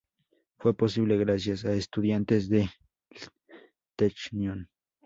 [0.57, 2.71] Fue posible gracias a estudiantes del
[3.95, 4.67] Technion.